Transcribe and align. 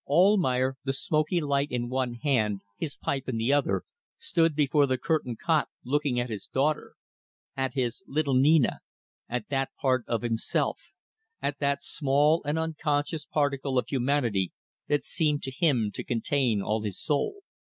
Almayer, 0.07 0.77
the 0.83 0.93
smoky 0.93 1.39
light 1.39 1.67
in 1.69 1.87
one 1.87 2.15
hand, 2.15 2.61
his 2.75 2.95
pipe 2.95 3.29
in 3.29 3.37
the 3.37 3.53
other, 3.53 3.83
stood 4.17 4.55
before 4.55 4.87
the 4.87 4.97
curtained 4.97 5.37
cot 5.37 5.69
looking 5.85 6.19
at 6.19 6.27
his 6.31 6.47
daughter 6.47 6.95
at 7.55 7.75
his 7.75 8.03
little 8.07 8.33
Nina 8.33 8.79
at 9.29 9.49
that 9.49 9.69
part 9.79 10.03
of 10.07 10.23
himself, 10.23 10.95
at 11.39 11.59
that 11.59 11.83
small 11.83 12.41
and 12.45 12.57
unconscious 12.57 13.25
particle 13.25 13.77
of 13.77 13.89
humanity 13.89 14.51
that 14.87 15.03
seemed 15.03 15.43
to 15.43 15.51
him 15.51 15.91
to 15.93 16.03
contain 16.03 16.63
all 16.63 16.81
his 16.81 16.99
soul. 16.99 17.35